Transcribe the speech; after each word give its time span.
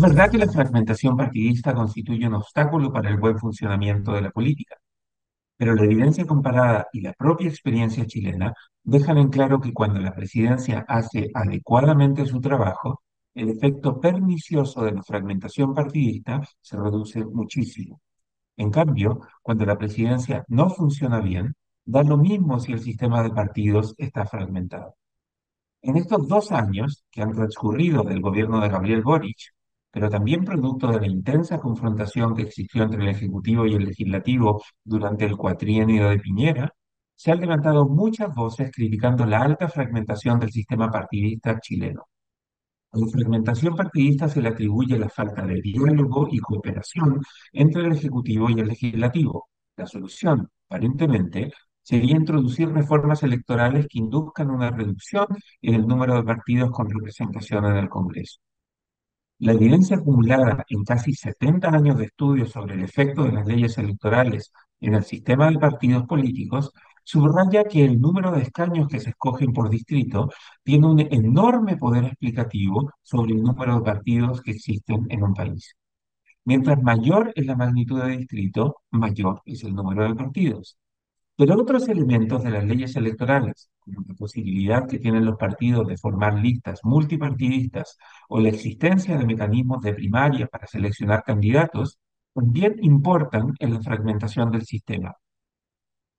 Es 0.00 0.06
verdad 0.08 0.30
que 0.30 0.38
la 0.38 0.50
fragmentación 0.50 1.14
partidista 1.14 1.74
constituye 1.74 2.26
un 2.26 2.32
obstáculo 2.32 2.90
para 2.90 3.10
el 3.10 3.18
buen 3.18 3.38
funcionamiento 3.38 4.12
de 4.12 4.22
la 4.22 4.30
política, 4.30 4.76
pero 5.58 5.74
la 5.74 5.84
evidencia 5.84 6.24
comparada 6.24 6.86
y 6.94 7.02
la 7.02 7.12
propia 7.12 7.50
experiencia 7.50 8.06
chilena 8.06 8.54
dejan 8.82 9.18
en 9.18 9.28
claro 9.28 9.60
que 9.60 9.74
cuando 9.74 10.00
la 10.00 10.14
presidencia 10.14 10.86
hace 10.88 11.30
adecuadamente 11.34 12.24
su 12.24 12.40
trabajo, 12.40 13.02
el 13.34 13.50
efecto 13.50 14.00
pernicioso 14.00 14.82
de 14.84 14.92
la 14.92 15.02
fragmentación 15.02 15.74
partidista 15.74 16.40
se 16.62 16.78
reduce 16.78 17.22
muchísimo. 17.26 18.00
En 18.56 18.70
cambio, 18.70 19.20
cuando 19.42 19.66
la 19.66 19.76
presidencia 19.76 20.46
no 20.48 20.70
funciona 20.70 21.20
bien, 21.20 21.54
da 21.84 22.02
lo 22.04 22.16
mismo 22.16 22.58
si 22.58 22.72
el 22.72 22.80
sistema 22.80 23.22
de 23.22 23.32
partidos 23.32 23.94
está 23.98 24.24
fragmentado. 24.24 24.94
En 25.82 25.98
estos 25.98 26.26
dos 26.26 26.52
años 26.52 27.04
que 27.10 27.20
han 27.20 27.34
transcurrido 27.34 28.02
del 28.02 28.22
gobierno 28.22 28.60
de 28.62 28.70
Gabriel 28.70 29.02
Boric, 29.02 29.52
pero 29.90 30.08
también 30.08 30.44
producto 30.44 30.88
de 30.88 31.00
la 31.00 31.06
intensa 31.06 31.58
confrontación 31.58 32.34
que 32.34 32.42
existió 32.42 32.82
entre 32.84 33.02
el 33.02 33.08
Ejecutivo 33.08 33.66
y 33.66 33.74
el 33.74 33.84
Legislativo 33.84 34.62
durante 34.84 35.24
el 35.24 35.36
cuatrienio 35.36 36.08
de 36.08 36.18
Piñera, 36.18 36.72
se 37.14 37.32
han 37.32 37.40
levantado 37.40 37.86
muchas 37.86 38.34
voces 38.34 38.70
criticando 38.72 39.26
la 39.26 39.42
alta 39.42 39.68
fragmentación 39.68 40.38
del 40.40 40.50
sistema 40.52 40.90
partidista 40.90 41.58
chileno. 41.60 42.06
A 42.92 42.98
la 42.98 43.06
fragmentación 43.08 43.76
partidista 43.76 44.28
se 44.28 44.40
le 44.42 44.48
atribuye 44.48 44.98
la 44.98 45.08
falta 45.08 45.46
de 45.46 45.60
diálogo 45.60 46.28
y 46.30 46.38
cooperación 46.38 47.20
entre 47.52 47.82
el 47.86 47.92
Ejecutivo 47.92 48.50
y 48.50 48.60
el 48.60 48.68
Legislativo. 48.68 49.48
La 49.76 49.86
solución, 49.86 50.48
aparentemente, 50.68 51.52
sería 51.82 52.16
introducir 52.16 52.68
reformas 52.70 53.22
electorales 53.22 53.86
que 53.88 53.98
induzcan 53.98 54.50
una 54.50 54.70
reducción 54.70 55.26
en 55.62 55.74
el 55.74 55.86
número 55.86 56.16
de 56.16 56.24
partidos 56.24 56.70
con 56.70 56.90
representación 56.90 57.66
en 57.66 57.76
el 57.76 57.88
Congreso. 57.88 58.40
La 59.40 59.52
evidencia 59.52 59.96
acumulada 59.96 60.64
en 60.68 60.84
casi 60.84 61.14
70 61.14 61.68
años 61.70 61.96
de 61.96 62.04
estudios 62.04 62.50
sobre 62.50 62.74
el 62.74 62.82
efecto 62.84 63.24
de 63.24 63.32
las 63.32 63.46
leyes 63.46 63.76
electorales 63.78 64.52
en 64.80 64.94
el 64.94 65.02
sistema 65.02 65.50
de 65.50 65.58
partidos 65.58 66.06
políticos 66.06 66.72
subraya 67.04 67.64
que 67.64 67.82
el 67.82 67.98
número 67.98 68.32
de 68.32 68.42
escaños 68.42 68.86
que 68.86 69.00
se 69.00 69.10
escogen 69.10 69.54
por 69.54 69.70
distrito 69.70 70.28
tiene 70.62 70.86
un 70.86 71.00
enorme 71.00 71.78
poder 71.78 72.04
explicativo 72.04 72.92
sobre 73.02 73.32
el 73.32 73.42
número 73.42 73.76
de 73.76 73.80
partidos 73.82 74.42
que 74.42 74.50
existen 74.52 75.06
en 75.08 75.22
un 75.22 75.32
país. 75.32 75.74
Mientras 76.44 76.82
mayor 76.82 77.32
es 77.34 77.46
la 77.46 77.56
magnitud 77.56 78.02
de 78.02 78.18
distrito, 78.18 78.82
mayor 78.90 79.40
es 79.46 79.64
el 79.64 79.74
número 79.74 80.06
de 80.06 80.14
partidos. 80.14 80.76
Pero 81.34 81.58
otros 81.58 81.88
elementos 81.88 82.42
de 82.42 82.50
las 82.50 82.64
leyes 82.64 82.94
electorales, 82.94 83.70
la 84.06 84.14
posibilidad 84.14 84.88
que 84.88 84.98
tienen 84.98 85.24
los 85.24 85.36
partidos 85.36 85.86
de 85.86 85.96
formar 85.96 86.34
listas 86.34 86.80
multipartidistas 86.84 87.96
o 88.28 88.40
la 88.40 88.48
existencia 88.48 89.16
de 89.16 89.26
mecanismos 89.26 89.80
de 89.82 89.94
primaria 89.94 90.46
para 90.46 90.66
seleccionar 90.66 91.22
candidatos, 91.24 91.98
también 92.34 92.76
importan 92.82 93.54
en 93.58 93.74
la 93.74 93.80
fragmentación 93.80 94.50
del 94.50 94.62
sistema. 94.62 95.14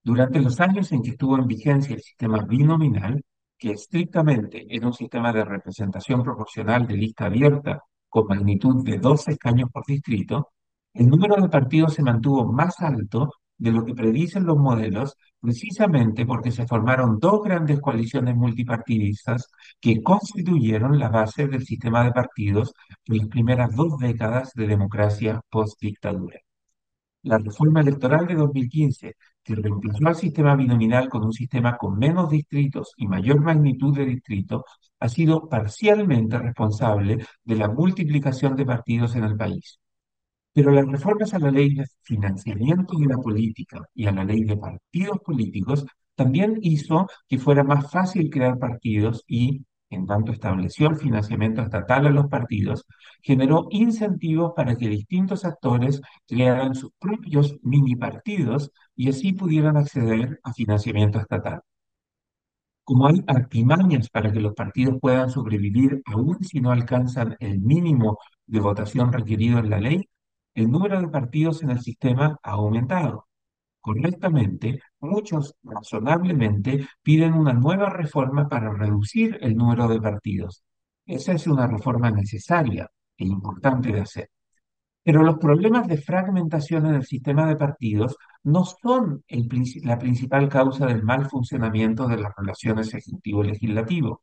Durante 0.03 0.39
los 0.41 0.59
años 0.59 0.91
en 0.91 1.01
que 1.01 1.11
estuvo 1.11 1.37
en 1.37 1.47
vigencia 1.47 1.95
el 1.95 2.01
sistema 2.01 2.39
binominal, 2.43 3.23
que 3.57 3.71
estrictamente 3.71 4.65
era 4.69 4.87
un 4.87 4.93
sistema 4.93 5.31
de 5.31 5.45
representación 5.45 6.23
proporcional 6.23 6.87
de 6.87 6.97
lista 6.97 7.25
abierta 7.25 7.83
con 8.09 8.27
magnitud 8.27 8.83
de 8.83 8.97
12 8.97 9.33
escaños 9.33 9.69
por 9.71 9.85
distrito, 9.85 10.49
el 10.93 11.07
número 11.07 11.41
de 11.41 11.47
partidos 11.47 11.93
se 11.93 12.03
mantuvo 12.03 12.51
más 12.51 12.81
alto 12.81 13.31
de 13.61 13.71
lo 13.71 13.85
que 13.85 13.93
predicen 13.93 14.45
los 14.45 14.57
modelos, 14.57 15.15
precisamente 15.39 16.25
porque 16.25 16.51
se 16.51 16.65
formaron 16.65 17.19
dos 17.19 17.43
grandes 17.43 17.79
coaliciones 17.79 18.35
multipartidistas 18.35 19.51
que 19.79 20.01
constituyeron 20.01 20.97
la 20.97 21.09
base 21.09 21.47
del 21.47 21.63
sistema 21.63 22.03
de 22.03 22.11
partidos 22.11 22.73
en 23.05 23.17
las 23.19 23.27
primeras 23.27 23.75
dos 23.75 23.99
décadas 23.99 24.51
de 24.55 24.65
democracia 24.65 25.41
post-dictadura. 25.49 26.39
La 27.23 27.37
reforma 27.37 27.81
electoral 27.81 28.25
de 28.25 28.33
2015, 28.33 29.15
que 29.43 29.55
reemplazó 29.55 30.07
al 30.07 30.15
sistema 30.15 30.55
binominal 30.55 31.07
con 31.07 31.23
un 31.23 31.33
sistema 31.33 31.77
con 31.77 31.99
menos 31.99 32.31
distritos 32.31 32.93
y 32.97 33.07
mayor 33.07 33.41
magnitud 33.41 33.95
de 33.95 34.05
distritos, 34.05 34.63
ha 34.99 35.07
sido 35.07 35.47
parcialmente 35.47 36.39
responsable 36.39 37.23
de 37.43 37.55
la 37.55 37.67
multiplicación 37.67 38.55
de 38.55 38.65
partidos 38.65 39.15
en 39.15 39.25
el 39.25 39.37
país. 39.37 39.80
Pero 40.53 40.71
las 40.71 40.85
reformas 40.87 41.33
a 41.33 41.39
la 41.39 41.51
ley 41.51 41.75
de 41.75 41.85
financiamiento 42.03 42.97
de 42.97 43.07
la 43.07 43.17
política 43.17 43.81
y 43.93 44.05
a 44.07 44.11
la 44.11 44.23
ley 44.23 44.43
de 44.43 44.57
partidos 44.57 45.19
políticos 45.19 45.85
también 46.15 46.57
hizo 46.61 47.07
que 47.27 47.39
fuera 47.39 47.63
más 47.63 47.89
fácil 47.91 48.29
crear 48.29 48.59
partidos 48.59 49.23
y, 49.27 49.65
en 49.89 50.05
tanto 50.07 50.31
estableció 50.31 50.89
el 50.89 50.97
financiamiento 50.97 51.61
estatal 51.61 52.05
a 52.07 52.09
los 52.11 52.27
partidos, 52.27 52.85
generó 53.21 53.67
incentivos 53.71 54.53
para 54.55 54.75
que 54.75 54.87
distintos 54.87 55.45
actores 55.45 56.01
crearan 56.27 56.75
sus 56.75 56.91
propios 56.99 57.57
mini 57.63 57.95
partidos 57.95 58.71
y 58.95 59.09
así 59.09 59.33
pudieran 59.33 59.77
acceder 59.77 60.39
a 60.43 60.53
financiamiento 60.53 61.19
estatal. 61.19 61.61
Como 62.83 63.07
hay 63.07 63.23
artimañas 63.27 64.09
para 64.09 64.31
que 64.31 64.39
los 64.39 64.53
partidos 64.53 64.99
puedan 65.01 65.29
sobrevivir 65.29 66.01
aún 66.05 66.43
si 66.43 66.59
no 66.61 66.71
alcanzan 66.71 67.35
el 67.39 67.59
mínimo 67.59 68.17
de 68.45 68.59
votación 68.59 69.11
requerido 69.13 69.59
en 69.59 69.69
la 69.69 69.79
ley, 69.79 70.09
el 70.53 70.69
número 70.69 70.99
de 70.99 71.07
partidos 71.07 71.63
en 71.63 71.71
el 71.71 71.81
sistema 71.81 72.37
ha 72.43 72.51
aumentado. 72.51 73.27
Correctamente, 73.79 74.79
muchos 74.99 75.55
razonablemente 75.63 76.87
piden 77.01 77.33
una 77.33 77.53
nueva 77.53 77.89
reforma 77.89 78.47
para 78.47 78.71
reducir 78.71 79.37
el 79.41 79.55
número 79.55 79.87
de 79.87 79.99
partidos. 79.99 80.63
Esa 81.05 81.33
es 81.33 81.47
una 81.47 81.67
reforma 81.67 82.11
necesaria 82.11 82.89
e 83.17 83.25
importante 83.25 83.91
de 83.91 84.01
hacer. 84.01 84.29
Pero 85.03 85.23
los 85.23 85.37
problemas 85.39 85.87
de 85.87 85.97
fragmentación 85.97 86.85
en 86.85 86.95
el 86.95 87.05
sistema 87.05 87.47
de 87.47 87.55
partidos 87.55 88.17
no 88.43 88.65
son 88.65 89.23
la 89.83 89.97
principal 89.97 90.47
causa 90.47 90.85
del 90.85 91.01
mal 91.03 91.27
funcionamiento 91.27 92.07
de 92.07 92.17
las 92.17 92.33
relaciones 92.37 92.93
ejecutivo-legislativo. 92.93 94.21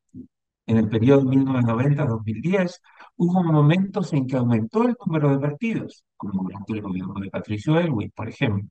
En 0.69 0.77
el 0.77 0.87
periodo 0.87 1.23
1990-2010 1.23 2.83
hubo 3.17 3.43
momentos 3.43 4.12
en 4.12 4.27
que 4.27 4.37
aumentó 4.37 4.83
el 4.83 4.95
número 5.05 5.31
de 5.31 5.39
partidos, 5.39 6.05
como 6.15 6.43
durante 6.43 6.75
el 6.75 6.83
gobierno 6.83 7.15
de 7.15 7.31
Patricio 7.31 7.79
Elwin, 7.79 8.12
por 8.15 8.29
ejemplo. 8.29 8.69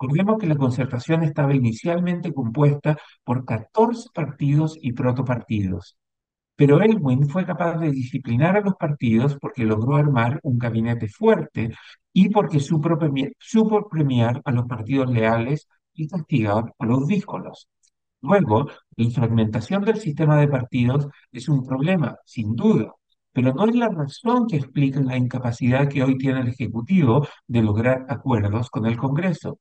Recordemos 0.00 0.38
que 0.40 0.48
la 0.48 0.56
concertación 0.56 1.22
estaba 1.22 1.54
inicialmente 1.54 2.34
compuesta 2.34 2.98
por 3.22 3.44
14 3.44 4.08
partidos 4.12 4.76
y 4.82 4.92
protopartidos, 4.92 5.96
pero 6.56 6.82
Elwin 6.82 7.28
fue 7.28 7.46
capaz 7.46 7.78
de 7.78 7.92
disciplinar 7.92 8.56
a 8.56 8.62
los 8.62 8.74
partidos 8.74 9.38
porque 9.40 9.64
logró 9.64 9.96
armar 9.96 10.40
un 10.42 10.58
gabinete 10.58 11.08
fuerte 11.08 11.70
y 12.12 12.30
porque 12.30 12.58
supo 12.58 13.88
premiar, 13.88 14.42
a 14.44 14.50
los 14.50 14.66
partidos 14.66 15.08
leales 15.12 15.68
y 15.94 16.08
castigar 16.08 16.74
a 16.76 16.86
los 16.86 17.06
díscolos. 17.06 17.68
Luego, 18.22 18.68
la 18.96 19.10
fragmentación 19.10 19.82
del 19.84 20.00
sistema 20.00 20.36
de 20.38 20.48
partidos 20.48 21.08
es 21.32 21.48
un 21.48 21.66
problema, 21.66 22.16
sin 22.24 22.54
duda, 22.54 22.92
pero 23.32 23.54
no 23.54 23.66
es 23.66 23.74
la 23.74 23.88
razón 23.88 24.46
que 24.46 24.56
explica 24.56 25.00
la 25.00 25.16
incapacidad 25.16 25.88
que 25.88 26.02
hoy 26.02 26.18
tiene 26.18 26.40
el 26.40 26.48
Ejecutivo 26.48 27.26
de 27.46 27.62
lograr 27.62 28.06
acuerdos 28.08 28.68
con 28.70 28.86
el 28.86 28.96
Congreso. 28.96 29.58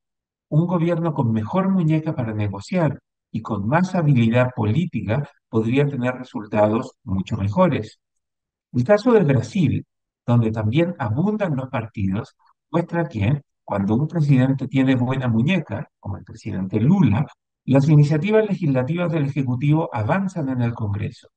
Un 0.49 0.65
gobierno 0.67 1.13
con 1.13 1.31
mejor 1.31 1.69
muñeca 1.69 2.15
para 2.15 2.33
negociar 2.33 2.99
y 3.31 3.41
con 3.41 3.67
más 3.67 3.95
habilidad 3.95 4.49
política 4.55 5.29
podría 5.47 5.85
tener 5.85 6.15
resultados 6.15 6.93
mucho 7.03 7.37
mejores. 7.37 7.99
El 8.73 8.83
caso 8.83 9.13
de 9.13 9.23
Brasil, 9.23 9.85
donde 10.25 10.51
también 10.51 10.95
abundan 10.99 11.55
los 11.55 11.69
partidos, 11.69 12.35
muestra 12.71 13.07
que 13.07 13.41
cuando 13.63 13.95
un 13.95 14.07
presidente 14.07 14.67
tiene 14.67 14.95
buena 14.95 15.27
muñeca, 15.27 15.89
como 15.99 16.17
el 16.17 16.23
presidente 16.23 16.79
Lula, 16.79 17.25
las 17.69 17.87
iniciativas 17.87 18.47
legislativas 18.47 19.11
del 19.11 19.25
Ejecutivo 19.25 19.91
avanzan 19.93 20.49
en 20.49 20.63
el 20.63 20.73
Congreso. 20.73 21.27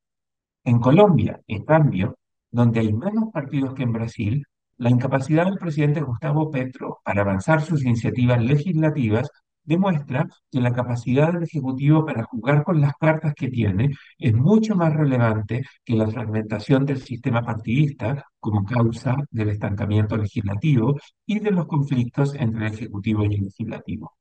En 0.64 0.78
Colombia, 0.80 1.38
en 1.46 1.62
cambio, 1.66 2.16
donde 2.50 2.80
hay 2.80 2.90
menos 2.90 3.30
partidos 3.30 3.74
que 3.74 3.82
en 3.82 3.92
Brasil, 3.92 4.46
la 4.78 4.88
incapacidad 4.88 5.44
del 5.44 5.58
presidente 5.58 6.00
Gustavo 6.00 6.50
Petro 6.50 7.00
para 7.04 7.20
avanzar 7.20 7.60
sus 7.60 7.84
iniciativas 7.84 8.42
legislativas 8.42 9.28
demuestra 9.62 10.26
que 10.50 10.62
la 10.62 10.72
capacidad 10.72 11.34
del 11.34 11.42
Ejecutivo 11.42 12.06
para 12.06 12.24
jugar 12.24 12.64
con 12.64 12.80
las 12.80 12.94
cartas 12.98 13.34
que 13.34 13.48
tiene 13.48 13.90
es 14.16 14.32
mucho 14.32 14.74
más 14.74 14.94
relevante 14.94 15.66
que 15.84 15.96
la 15.96 16.08
fragmentación 16.08 16.86
del 16.86 17.02
sistema 17.02 17.42
partidista 17.42 18.24
como 18.40 18.64
causa 18.64 19.16
del 19.30 19.50
estancamiento 19.50 20.16
legislativo 20.16 20.98
y 21.26 21.40
de 21.40 21.50
los 21.50 21.66
conflictos 21.66 22.34
entre 22.36 22.68
el 22.68 22.72
Ejecutivo 22.72 23.22
y 23.24 23.34
el 23.34 23.44
Legislativo. 23.44 24.14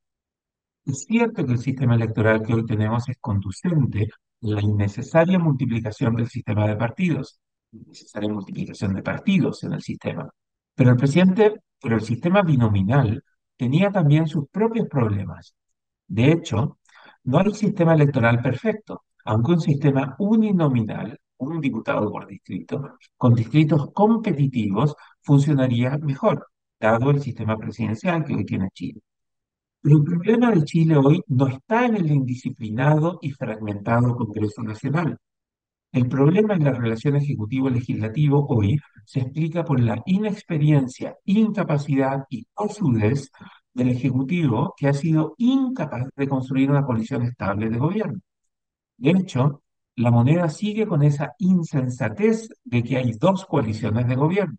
Es 0.86 1.06
cierto 1.06 1.46
que 1.46 1.54
el 1.54 1.60
sistema 1.60 1.96
electoral 1.96 2.44
que 2.44 2.54
hoy 2.54 2.66
tenemos 2.66 3.08
es 3.10 3.18
conducente 3.20 4.04
a 4.04 4.08
la 4.42 4.62
innecesaria 4.62 5.40
multiplicación 5.40 6.16
del 6.16 6.28
sistema 6.30 6.68
de 6.68 6.76
partidos, 6.76 7.40
innecesaria 7.72 8.30
multiplicación 8.30 8.94
de 8.94 9.04
partidos 9.04 9.64
en 9.64 9.74
el 9.74 9.82
sistema. 9.82 10.30
Pero 10.76 10.92
el 10.92 10.98
presidente, 10.98 11.62
pero 11.82 11.96
el 11.96 12.02
sistema 12.02 12.42
binominal 12.42 13.24
tenía 13.58 13.92
también 13.92 14.28
sus 14.28 14.48
propios 14.50 14.88
problemas. 14.88 15.54
De 16.08 16.32
hecho, 16.32 16.80
no 17.24 17.40
hay 17.40 17.54
sistema 17.54 17.94
electoral 17.94 18.42
perfecto, 18.42 19.04
aunque 19.26 19.52
un 19.54 19.62
sistema 19.62 20.16
uninominal 20.20 21.20
un 21.42 21.60
diputado 21.60 22.12
por 22.12 22.28
distrito, 22.28 22.98
con 23.18 23.34
distritos 23.34 23.92
competitivos 23.94 24.96
funcionaría 25.22 25.98
mejor, 25.98 26.48
dado 26.80 27.10
el 27.12 27.22
sistema 27.22 27.58
presidencial 27.58 28.24
que 28.24 28.36
hoy 28.36 28.46
tiene 28.46 28.70
Chile. 28.74 29.02
Pero 29.82 29.98
el 29.98 30.04
problema 30.04 30.52
de 30.52 30.64
Chile 30.64 30.96
hoy 30.96 31.24
no 31.28 31.48
está 31.48 31.86
en 31.88 31.96
el 31.96 32.12
indisciplinado 32.12 33.18
y 33.22 33.32
fragmentado 33.32 34.16
Congreso 34.16 34.62
Nacional. 34.62 35.18
El 35.92 36.08
problema 36.08 36.54
en 36.54 36.64
la 36.64 36.72
relación 36.72 37.16
ejecutivo-legislativo 37.16 38.46
hoy 38.48 38.80
se 39.06 39.22
explica 39.22 39.66
por 39.66 39.80
la 39.80 40.02
inexperiencia, 40.06 41.18
incapacidad 41.26 42.26
y 42.30 42.46
osudez 42.54 43.30
del 43.74 43.90
Ejecutivo 43.90 44.74
que 44.78 44.88
ha 44.88 44.94
sido 44.94 45.34
incapaz 45.38 46.08
de 46.16 46.28
construir 46.28 46.70
una 46.70 46.86
coalición 46.86 47.24
estable 47.24 47.70
de 47.70 47.78
gobierno. 47.78 48.20
De 48.98 49.12
hecho, 49.12 49.64
la 49.96 50.12
moneda 50.12 50.48
sigue 50.50 50.86
con 50.88 51.02
esa 51.02 51.34
insensatez 51.40 52.50
de 52.64 52.84
que 52.84 52.98
hay 52.98 53.14
dos 53.14 53.46
coaliciones 53.46 54.08
de 54.08 54.16
gobierno. 54.16 54.58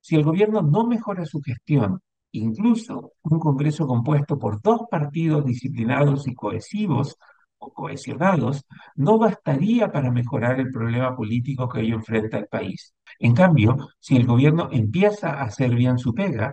Si 0.00 0.16
el 0.16 0.24
gobierno 0.24 0.62
no 0.62 0.86
mejora 0.86 1.26
su 1.26 1.40
gestión, 1.42 2.00
incluso 2.38 3.12
un 3.22 3.38
Congreso 3.38 3.86
compuesto 3.86 4.38
por 4.38 4.60
dos 4.60 4.82
partidos 4.90 5.44
disciplinados 5.44 6.26
y 6.26 6.34
cohesivos 6.34 7.16
o 7.58 7.72
cohesionados, 7.72 8.64
no 8.96 9.18
bastaría 9.18 9.90
para 9.90 10.10
mejorar 10.10 10.60
el 10.60 10.70
problema 10.70 11.16
político 11.16 11.68
que 11.68 11.80
hoy 11.80 11.92
enfrenta 11.92 12.38
el 12.38 12.46
país. 12.46 12.94
En 13.18 13.34
cambio, 13.34 13.88
si 14.00 14.16
el 14.16 14.26
gobierno 14.26 14.68
empieza 14.72 15.30
a 15.30 15.44
hacer 15.44 15.74
bien 15.74 15.98
su 15.98 16.12
pega, 16.14 16.52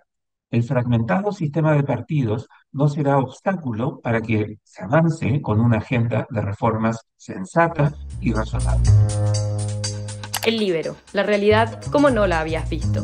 el 0.51 0.63
fragmentado 0.63 1.31
sistema 1.31 1.73
de 1.73 1.83
partidos 1.83 2.47
no 2.73 2.89
será 2.89 3.17
obstáculo 3.17 3.99
para 4.01 4.21
que 4.21 4.57
se 4.63 4.83
avance 4.83 5.41
con 5.41 5.61
una 5.61 5.77
agenda 5.77 6.27
de 6.29 6.41
reformas 6.41 6.99
sensata 7.15 7.93
y 8.19 8.33
razonable. 8.33 8.89
El 10.45 10.57
libero, 10.57 10.95
la 11.13 11.23
realidad 11.23 11.81
como 11.91 12.09
no 12.09 12.27
la 12.27 12.41
habías 12.41 12.69
visto. 12.69 13.03